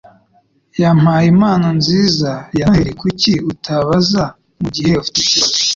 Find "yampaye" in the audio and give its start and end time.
0.81-1.25